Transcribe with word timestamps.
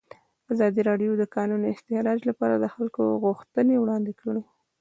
ازادي 0.53 0.81
راډیو 0.89 1.11
د 1.17 1.19
د 1.21 1.23
کانونو 1.35 1.65
استخراج 1.73 2.19
لپاره 2.29 2.55
د 2.59 2.65
خلکو 2.75 3.01
غوښتنې 3.23 3.75
وړاندې 3.79 4.13
کړي. 4.21 4.43